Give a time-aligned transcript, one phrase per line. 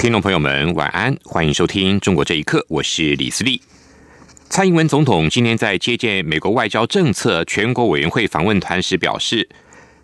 [0.00, 3.60] 听众朋友们，晚安，欢迎收听《中国这一刻》，我是李思利。
[4.48, 9.46] 蔡英文总统今天在接见美国外交政策全国委员会访问团时表示，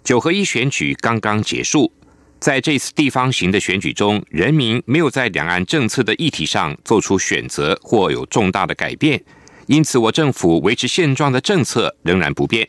[0.05, 1.91] 九合一选举刚刚结束，
[2.39, 9.25] 在这次地方型的选举中，人民没有在两岸政策的议题上做出选择或有重大的改变，
[9.65, 12.69] 因此我政府维持现状的政策仍然不变。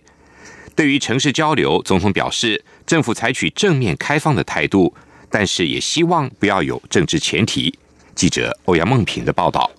[0.77, 4.95] 对于城市交流，总统表示，政府采取正面开放的态度。
[5.29, 7.73] 但是也希望不要有政治前提。
[8.15, 9.69] 记者欧阳梦平的报道。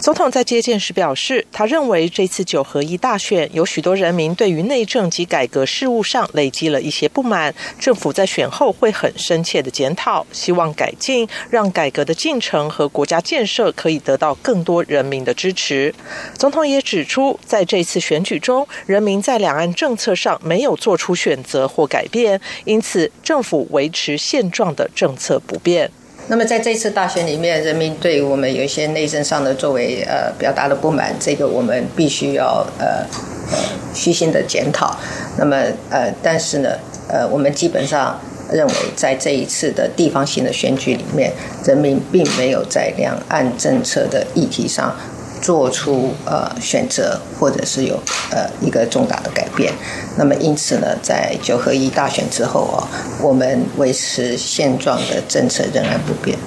[0.00, 15.92] 总统在接见时表示，他认为这次九合一大选有许多人民对于内政及改革事务上累积了一些不满，政府在选后会很深切的检讨，希望改进，让改革的进程和国家建设可以得到更多人民的支持。
[16.34, 25.90] 总统也指出，在这次选举中，人民在两岸政策上没有做出选择或改变，因此政府维持现状的政策不变。
[26.30, 33.06] 那么在这次大选里面，人民对我们有一些内政上的作为呃表达的不满，这个我们必须要呃
[33.50, 33.58] 呃
[33.94, 34.94] 虚心的检讨。
[35.38, 35.56] 那么
[35.88, 36.70] 呃，但是呢，
[37.08, 38.20] 呃，我们基本上
[38.52, 41.32] 认为，在这一次的地方性的选举里面，
[41.64, 44.94] 人民并没有在两岸政策的议题上。
[45.40, 47.98] 做出呃选择，或者是有
[48.30, 49.72] 呃一个重大的改变，
[50.16, 52.86] 那么因此呢，在九合一大选之后啊，
[53.22, 56.38] 我们维持现状的政策仍然不变。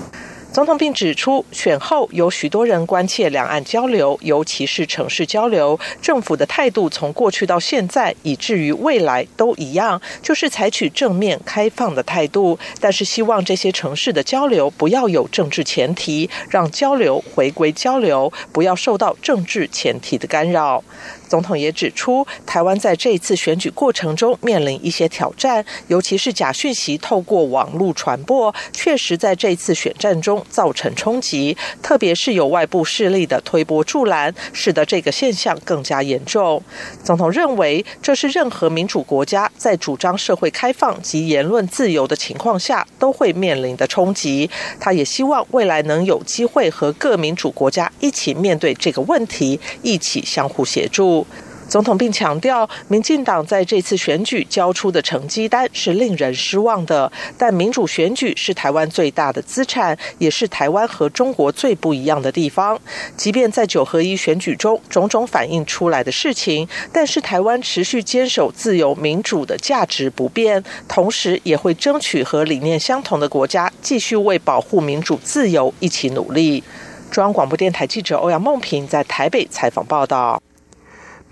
[0.51, 5.79] 总统并指出，选后有许多人关切两岸交流，尤其是城市交流。
[6.01, 12.59] 政府的态度从过去到现在，以至于未来都一样，就是采取正面开放的态度。
[12.81, 20.83] 但是希望这些城市的交流不要有政治前提，让交流回归交流，不要受到政治前提的干扰。
[21.29, 31.55] 总统也指出，台湾在这一次选举过程中面临一些挑战，尤其是假讯息透过网络传播，确实在这次选战中造成冲击。
[31.81, 36.61] 特别是有外部势力的推波助澜，使得这个现象更加严重。
[37.03, 44.49] 总统认为，这是任何民主国家在主张社会开放及言论自由的情况下都会面临的冲击。
[44.79, 51.25] 他也希望未来能有机会和各民主国家一起面对这个问题，一起相互协助。
[51.71, 57.09] 总统并强调，民进党在这次选举交出的成绩单是令人失望的。
[57.37, 62.77] 但民主选举是台湾最大的资产，也是台湾和中国最不一样的地方。
[63.15, 76.61] 即便在九合一选举中种种反映出来的事情，但是台湾持续坚守自由民主的价值不变，同时也会争取和理念相同的国家继续为保护民主自由一起努力。
[77.09, 80.41] 中央广播电台记者欧阳梦平在台北采访报道。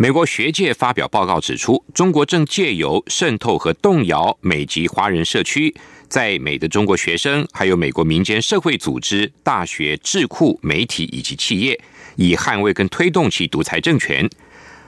[0.01, 5.75] 美国学界发表报告指出，中国正借由渗透和动摇美籍华人社区，
[6.07, 11.77] 在美的中国学生，还有美国民间社会组织、大学、智库、媒体以及企业，
[12.15, 14.25] 以捍卫跟推动其独裁政权。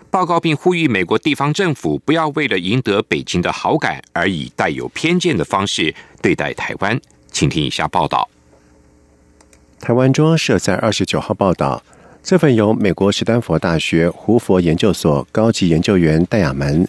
[0.10, 6.98] 报告并呼吁美国地方政府不要为了赢得北京的好感，而以带有偏见的方式对待台湾。
[7.30, 8.30] 请听以下报道。
[9.78, 11.84] 台湾中央社在二十九号报道。
[12.24, 16.88] 这份由美国史丹佛大学胡佛研究所高级研究员戴亚门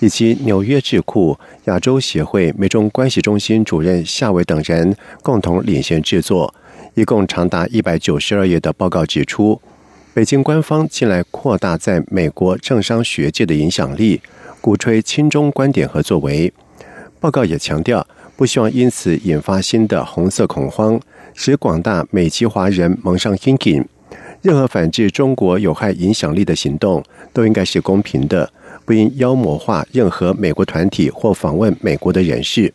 [0.00, 6.54] 以及纽约智库亚洲协会美中关系中心主任夏伟等人共同领衔制作，
[6.92, 9.58] 一共长达一百九十二页的报告指出，
[10.12, 14.20] 北京官方近来扩大在美国政商学界的影响力，
[14.60, 16.52] 鼓吹亲中观点和作为。
[17.18, 18.06] 报告也强调，
[18.36, 21.00] 不希望因此引发新的红色恐慌，
[21.32, 23.88] 使广大美籍华人蒙上阴影。
[24.44, 27.02] 任何反制中国有害影响力的行动
[27.32, 28.52] 都应该是公平的，
[28.84, 32.70] 不应妖魔化任何美国团体或访问美国的人士。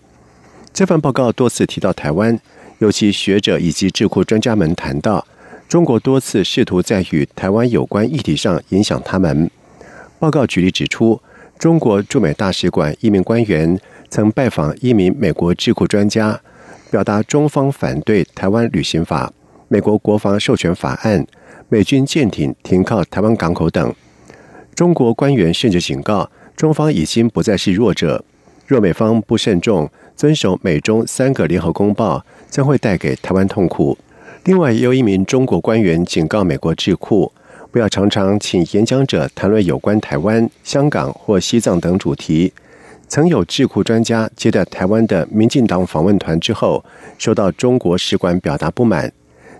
[0.73, 2.39] 这份报告多次提到台湾，
[2.79, 5.23] 尤其学者以及智库专家们谈到，
[5.67, 9.51] 中国多次试图在与台湾有关议题上影响他们。
[10.17, 11.21] 报告举例指出，
[11.59, 13.79] 中国驻美大使馆一名官员
[14.09, 16.41] 曾拜访一名美国智库专家，
[16.89, 19.31] 表达中方反对台湾旅行法、
[19.67, 21.23] 美国国防授权法案。
[21.71, 23.93] 美军舰艇停靠台湾港口等，
[24.73, 28.25] 中国官员甚至警告，中方已经不再是弱者。
[28.65, 33.95] 若美方不慎重遵守美中三个联合公报，将会带给台湾痛苦。
[34.45, 37.31] 另外，也有一名中国官员警告美国智库，
[37.69, 42.51] 不要常常请演讲者谈论有关台湾、香港或西藏等主题。
[43.07, 46.83] 曾有智库专家接待台湾的民进党访问团之后，
[47.19, 49.11] 收到中国使馆表达不满。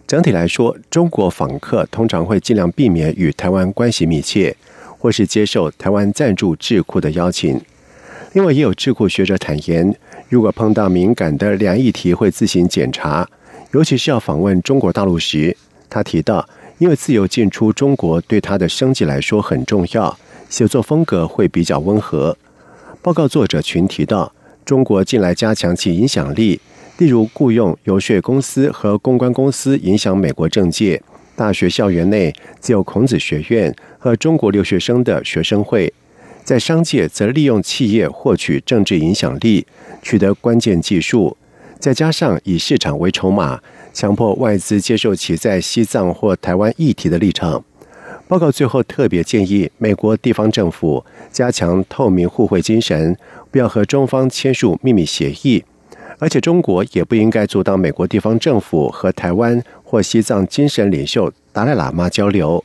[0.10, 4.56] 整体来说，中国访客通常会尽量避免与台湾关系密切，
[4.98, 7.62] 或是接受台湾赞助智库的邀请。
[8.34, 9.96] 另外，也有智库学者坦言，
[10.28, 13.30] 如果碰到敏感的两议题，会自行检查。
[13.72, 15.56] 尤其是要访问中国大陆时，
[15.88, 20.18] 他提到，因为自由进出中国对他的生计来说很重要，
[20.50, 22.36] 写作风格会比较温和。
[23.04, 24.34] 报告作者群提到，
[24.66, 26.60] 中国近来加强其影响力，
[27.00, 31.02] 例如雇佣游说公司和公关公司影响美国政界。
[31.34, 35.94] 大学校园内自有孔子学院和中国留学生的学生会，
[36.44, 39.66] 在商界则利用企业获取政治影响力，
[40.02, 41.38] 取得关键技术。
[41.80, 43.62] 再加上以市场为筹码，
[43.94, 47.64] 强迫外资接受其在西藏或台湾议题的立场。
[48.28, 53.16] 报告最后特别建议美国地方政府加强透明互惠精神，
[53.50, 55.64] 不要和中方签署秘密协议。
[56.20, 62.64] 而且中国也不应该阻挡美国地方政府和台湾或西藏精神领袖达赖喇嘛交流。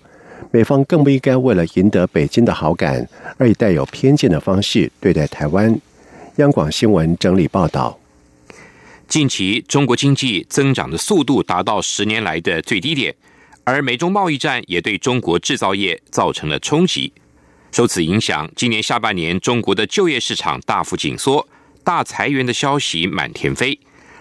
[0.50, 3.08] 美方更不应该为了赢得北京的好感，
[3.38, 5.80] 而以带有偏见的方式对待台湾。
[6.36, 7.98] 央广新闻整理报道。
[9.08, 13.14] 近期中国经济增长的速度达到十年来的最低点，
[13.62, 17.12] 而美中贸易战也对中国制造业造成了冲击。
[17.70, 21.46] 受此影响，今年下半年中国的就业市场大幅紧缩，
[21.84, 23.78] 大裁员的消息满天飞。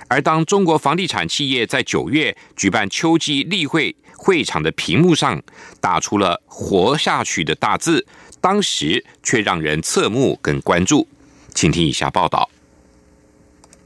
[0.10, 5.42] 而当中国房地产企业在九月举办秋季例会会场的屏幕上
[5.81, 8.06] 打出了“活下去”的大字，
[8.39, 11.07] 当时却让人侧目跟关注。
[11.56, 12.48] 请听以下报道。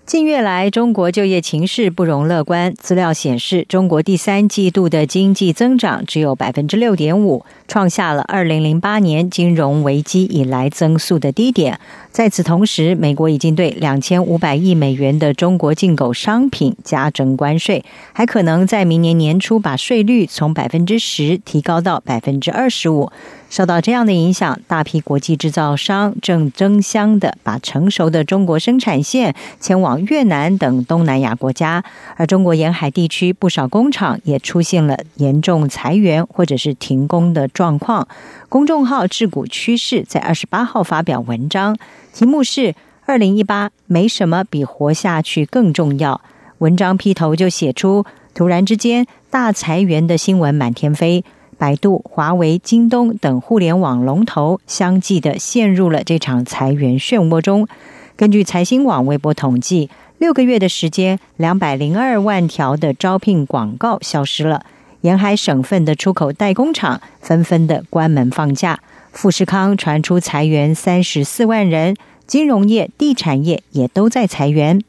[0.07, 2.73] 近月来，中国就业情势不容乐观。
[2.75, 11.77] 资料显示，中国第三季度的经济增长只有百分之六点五，创下了二零零八年金融危机以来增速的低点。
[12.09, 17.83] 在此同时，美国已经对两千五百亿美元的中国进口商品加征关税，
[18.13, 23.11] 还可能在明年年初把税率从百分之十提高到百分之二十五。
[23.49, 31.83] 受到这样的影响，大批国际制造商正争相的把成熟的中国生产线前往越南等东南亚国家，
[32.17, 38.07] 而中国沿海地区不少工厂也出现了严重裁员或者是停工的状况。
[38.49, 41.77] 公众号“智股趋势”在二十八号发表文章，
[42.13, 42.75] 题目是
[43.07, 46.19] “二零一八没什么比活下去更重要”。
[46.59, 51.23] 文章劈头就写出，突然之间大裁员的新闻满天飞。
[51.57, 57.67] 百度、华为、京东等互联网龙头相继的陷入了这场裁员漩涡中。
[58.15, 64.65] 根据财新网微博统计，六个月的时间，两百零二万条的招聘广告消失了。
[65.01, 68.79] 沿海省份的出口代工厂纷纷的关门放假。
[69.11, 71.95] 富士康传出裁员三十四万人，
[72.25, 74.81] 金融业、地产业也都在裁员。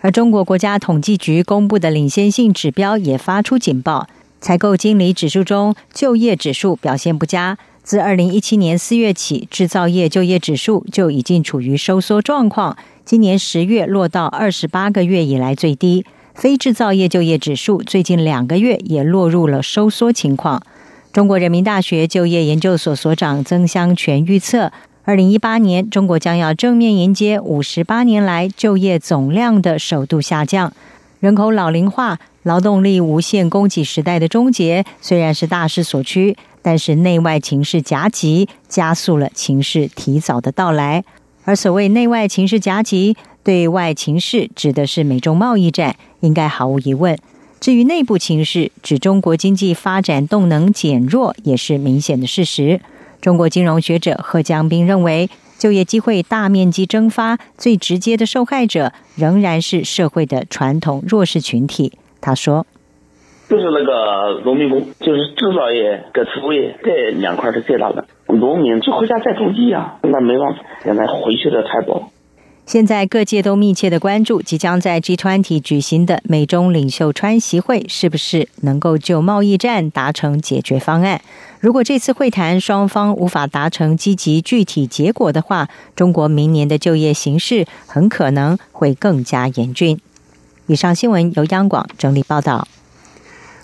[0.00, 4.08] 而中国国家统计局公布的领先性指标也发出警报。
[4.42, 7.56] 采购经理指数中，就业指数表现不佳。
[7.84, 12.76] 自二零一七年四月起，制造业就业指数就已经处于收缩状况。
[13.04, 16.04] 今年十月落到二十八个月以来最低。
[16.34, 20.60] 非制造业就业指数最近两个月也落入了收缩情况。
[21.12, 24.72] 中国人民大学就业研究所所长曾香全预测，
[25.04, 30.72] 二零一八年中国将要正面迎接五十八年来就业总量的首度下降。
[31.22, 32.18] 人口老龄化。
[32.42, 41.04] 劳动力无限供给时代的终结虽然是大势所趋，但是内外情势夹击，加速了情势提早的到来。
[41.44, 47.16] 而所谓内外情势夹击，对外情势指的是美中贸易战，应该毫无疑问。
[47.60, 52.80] 至于内部情势，指中国经济发展动能减弱，也是明显的事实。
[53.20, 55.30] 中国金融学者贺江斌认为，
[55.62, 61.92] 就业机会大面积蒸发，最直接的受害者仍然是社会的传统弱势群体。
[62.20, 62.66] 他说
[63.48, 68.04] ：“就是那个农民工，就是制造业跟服务业这两块是最大的。
[68.26, 72.10] 农民就回家再种地啊，那没办法，现在回去的太多。
[72.64, 81.20] 现在各界都密切的关注即将在 G 团体举行的美中领袖川习会，是不是能够就贸易战达成解决方案？
[81.60, 90.00] 如果这次会谈双方无法达成积极具体结果的话，中国明年的就业形势很可能会更加严峻。”
[90.66, 92.66] 以上新闻由央广整理报道。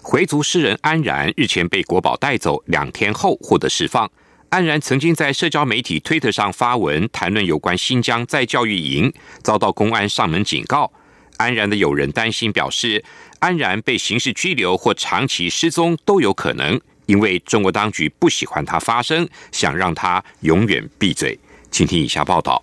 [0.03, 4.11] 回族诗人安然日前被国宝带走，两天后获得释放。
[4.51, 9.13] 安然曾经在社交媒体推特上发文谈论有关新疆在教育营，
[9.43, 10.91] 遭到公安上门警告。
[11.37, 13.05] 安然的友人担心表示，
[13.41, 21.39] 安然被刑事拘留或长期失踪都有可能，因为中国当局不喜欢他发声，想让他永远闭嘴。
[21.71, 22.63] 请听以下报道。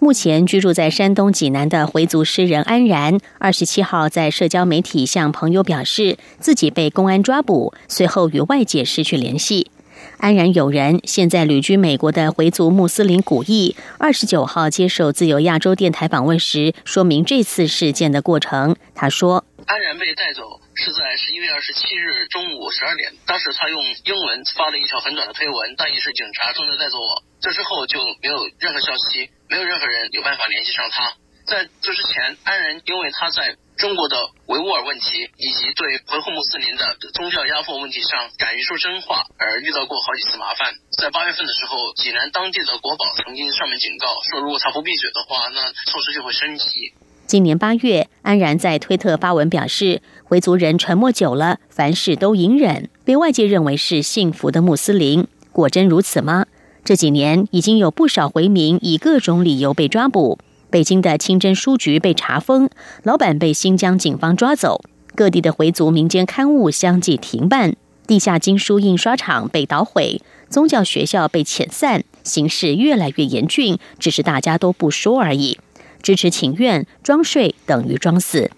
[0.00, 9.70] 目前居住在山东济南的回族诗人安然，二十七号在社交媒体向朋友表示，自己被公安抓捕，随后与外界失去联系。
[10.18, 18.76] 安然友人现在旅居美国的回族穆斯林古义，二十九号接受自由亚洲电台访问时，说明这次事件的过程。
[18.94, 27.22] 他说：“安然被带走是在十一月二十七日中午十二点，当时他用英文发了一条很短的推文，大意是警察正在带走我。
[27.40, 31.12] 这之后就没有任何消息。”没有任何人有办法联系上他。
[31.44, 34.14] 在这之前，安然因为他在中国的
[34.46, 40.72] 维吾尔问题以及对回后穆斯林的宗教压迫问题上敢于说真话，而遇到过好几次麻烦。
[41.02, 46.94] 在八月份的时候，济南当地的国宝曾经上门警告说，如果他不闭嘴的话，那措施就会升级。
[47.26, 55.26] 今年八月，安然在推特发文表示，回族人沉默久了，凡事都隐忍，被外界认为是幸福的穆斯林。
[55.50, 56.46] 果真如此吗？
[56.84, 60.38] 这几年已经有不少回民以各种理由被抓捕，
[60.72, 62.70] 北京的清真书局被查封，
[63.02, 64.80] 老板被新疆警方抓走，
[65.14, 67.76] 各地的回族民间刊物相继停办，
[68.06, 75.58] 地下经书印刷厂被捣毁，宗教学校被遣散，形势越来越严峻，只是大家都不说而已。
[76.00, 78.50] 支持请愿、装睡等于装死。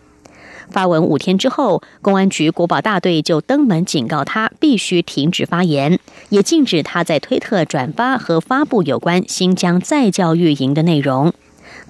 [0.71, 11.35] 发文五天之后，公安局国保大队就登门警告他必须停止发言，也禁止他在推特转发和发布有关新疆再教育营的内容。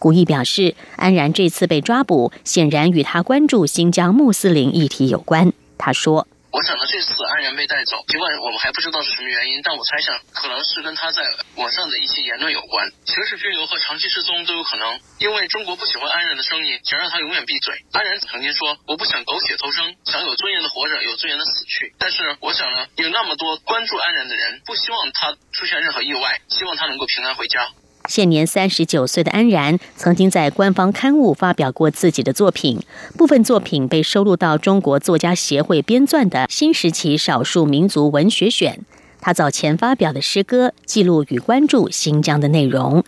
[0.05, 5.51] 古毅表示，安然这次被抓捕，显然与他关注新疆穆斯林议题有关。
[5.79, 6.29] 他说。
[6.53, 11.25] 我想呢，这次安然被带走，尽管我们还不知道是什么原因，但我猜想可能是跟他在
[11.57, 12.87] 网上的一些言论有关。
[13.09, 17.75] 刑事拘留和长期失踪都有可能，因为中国不喜欢安然的声音，想让他永远闭嘴。
[17.97, 27.67] 安然曾经说：“我不想苟且偷生，想有尊严的活着，有尊严的死去。”但是我想呢，有那么多关注安然的人，不希望他出现任何意外，希望他能够平安回家。
[28.07, 32.79] 现年三十九岁的安然，曾经在官方刊物发表过自己的作品，
[33.17, 38.79] 部分作品被收录到中国作家协会编撰的新时期少数民族文学选。
[39.21, 43.03] 他早前发表的诗歌记录与关注新疆的内容。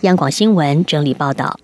[0.00, 1.60] 央广新闻整理报道。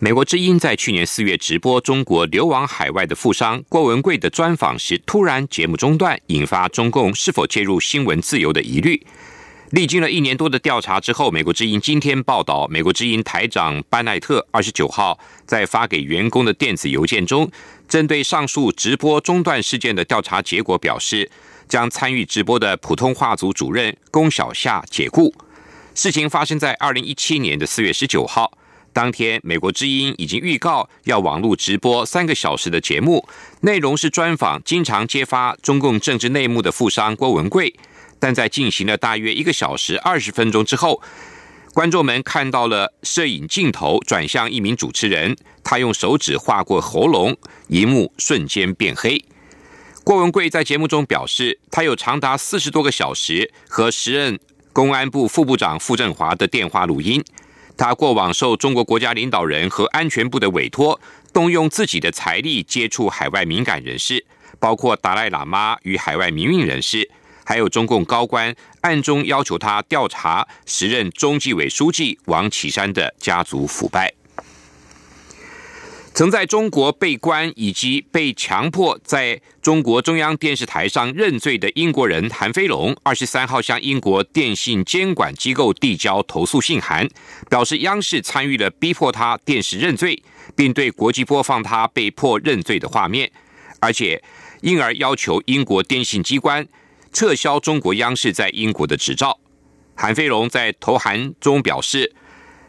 [0.00, 9.04] 美国之音在去年四月直播中国流亡海外的富商郭文贵的专访时，突然节目中断，引发中共是否介入新闻自由的疑虑。
[9.70, 17.50] 历经了一年多的调查之后，美国之音今天报道，美国之音台长班奈特二十九号在发给员工的电子邮件中，
[17.86, 21.30] 针对上述直播中断事件的调查结果表示，
[21.68, 25.34] 将参与直播的普通话组主任龚小夏解雇。
[25.94, 28.50] 事情发生在二零一七年的四月十九号，
[28.94, 33.28] 当天美国之音已经预告要网络直播三个小时的节目，
[33.60, 37.74] 内容是专访经常揭发中共政治内幕的富商郭文贵。
[38.18, 41.02] 但在进行了大约一个小时二十分钟之后，
[41.74, 47.36] 观众们看到了摄影镜头转向一名主持人，他用手指划过喉咙，
[47.68, 49.24] 荧幕瞬间变黑。
[50.02, 54.40] 郭文贵在节目中表示，他有长达四十多个小时和时任
[54.72, 57.22] 公安部副部长傅政华的电话录音。
[57.76, 61.00] 他过往受中国国家领导人和安全部的委托，
[61.32, 64.24] 动用自己的财力接触海外敏感人士，
[64.58, 67.08] 包括达赖喇嘛与海外民运人士。
[67.48, 74.12] 还有中共高官暗中要求他调查时任中纪委书记王岐山的家族腐败。
[76.12, 87.08] 曾在中国被关以及被强迫在中国中央电视台上认罪的英国人韩飞龙，二十三号向英国电信监管机构递交投诉信函，
[87.48, 90.22] 表示央视参与了逼迫他电视认罪，
[90.54, 93.32] 并对国际播放他被迫认罪的画面，
[93.80, 94.22] 而且
[94.60, 96.68] 因而要求英国电信机关。
[97.12, 99.38] 撤销中国央视在英国的执照。
[99.94, 102.14] 韩飞龙在投函中表示，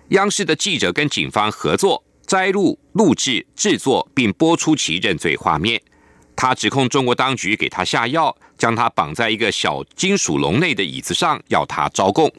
[0.09, 5.81] 央视的记者跟警方合作摘录、录制、制作并播出其认罪画面。
[6.35, 12.31] 他指控中国当局给他下药，将他绑在一个小金属笼内的椅子上，要他招供。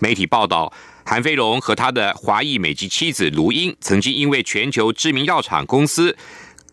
[0.00, 0.72] 媒体报道，
[1.04, 6.16] 韩飞龙和他的华裔美籍妻子卢英曾经因为全球知名药厂公司。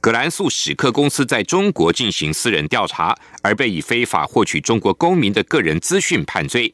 [0.06, 6.72] 葛兰素史克公司在中国进行私人调查，而被以非法获取中国公民的个人资讯判罪，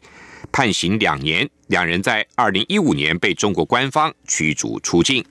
[0.52, 1.50] 判刑两年。
[1.68, 5.24] 两人在二零一五年被中国官方驱逐出境。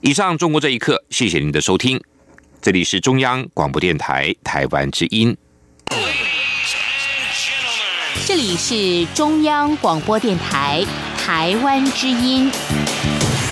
[0.00, 2.00] 以上中国这一刻，谢谢您的收听，
[2.62, 5.36] 这里是中央广播电台台湾之音。
[8.24, 10.86] 这里是中央广播电台
[11.18, 12.48] 台湾之音。